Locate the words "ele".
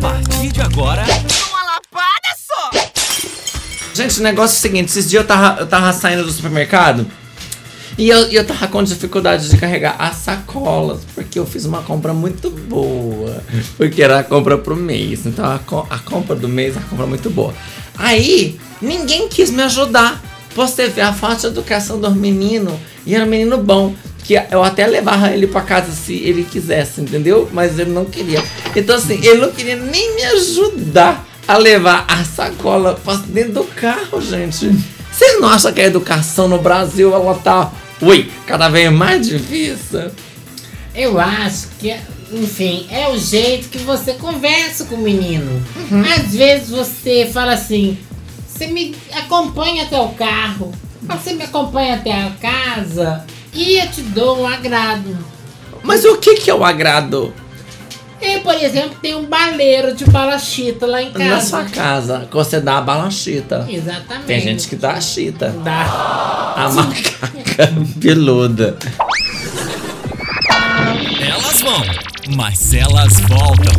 25.30-25.46, 26.12-26.44, 27.78-27.92, 29.24-29.38